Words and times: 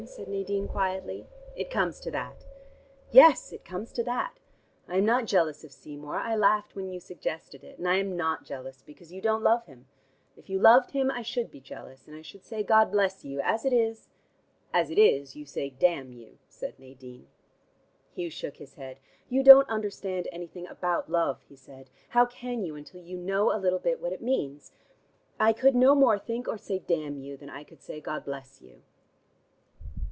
said 0.07 0.27
Nadine 0.27 0.67
quietly. 0.67 1.27
"It 1.55 1.69
comes 1.69 1.99
to 1.99 2.09
that." 2.09 2.43
"Yes, 3.11 3.53
it 3.53 3.63
comes 3.63 3.91
to 3.91 4.03
that. 4.05 4.33
I 4.87 4.97
am 4.97 5.05
not 5.05 5.27
jealous 5.27 5.63
of 5.63 5.71
Seymour. 5.71 6.15
I 6.15 6.35
laughed 6.35 6.75
when 6.75 6.89
you 6.89 6.99
suggested 6.99 7.63
it; 7.63 7.77
and 7.77 7.87
I 7.87 7.97
am 7.97 8.17
not 8.17 8.43
jealous, 8.43 8.81
because 8.83 9.13
you 9.13 9.21
don't 9.21 9.43
love 9.43 9.65
him. 9.67 9.87
If 10.35 10.49
you 10.49 10.57
loved 10.59 10.89
him, 10.89 11.11
I 11.11 11.21
should 11.21 11.51
be 11.51 11.59
jealous, 11.61 12.07
and 12.07 12.17
I 12.17 12.23
should 12.23 12.43
say, 12.43 12.63
'God 12.63 12.91
bless 12.91 13.23
you!' 13.23 13.41
As 13.41 13.63
it 13.63 13.71
is" 13.73 14.07
"As 14.73 14.89
it 14.89 14.97
is, 14.97 15.35
you 15.35 15.45
say 15.45 15.69
'Damn 15.69 16.13
you,'" 16.13 16.39
said 16.49 16.79
Nadine. 16.79 17.27
Hugh 18.15 18.31
shook 18.31 18.57
his 18.57 18.73
head. 18.73 18.97
"You 19.29 19.43
don't 19.43 19.69
understand 19.69 20.27
anything 20.31 20.65
about 20.65 21.11
love," 21.11 21.43
he 21.47 21.55
said. 21.55 21.91
"How 22.09 22.25
can 22.25 22.63
you 22.63 22.75
until 22.75 23.01
you 23.01 23.17
know 23.17 23.55
a 23.55 23.59
little 23.61 23.77
bit 23.79 24.01
what 24.01 24.13
it 24.13 24.23
means? 24.23 24.71
I 25.39 25.53
could 25.53 25.75
no 25.75 25.93
more 25.93 26.17
think 26.17 26.47
or 26.47 26.57
say 26.57 26.79
'Damn 26.79 27.19
you,' 27.19 27.37
than 27.37 27.51
I 27.51 27.63
could 27.63 27.83
say 27.83 28.01
'God 28.01 28.25
bless 28.25 28.63
you.'" 28.63 28.81